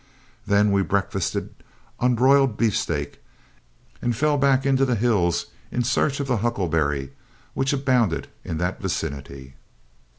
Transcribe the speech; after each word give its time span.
Then 0.47 0.71
we 0.71 0.81
breakfasted 0.81 1.53
on 1.99 2.15
broiled 2.15 2.57
beefsteak, 2.57 3.19
and 4.01 4.15
fell 4.17 4.35
back 4.35 4.65
into 4.65 4.83
the 4.83 4.95
hills 4.95 5.51
in 5.69 5.83
search 5.83 6.19
of 6.19 6.25
the 6.25 6.37
huckleberry, 6.37 7.13
which 7.53 7.71
abounded 7.71 8.27
in 8.43 8.57
that 8.57 8.81
vicinity. 8.81 9.53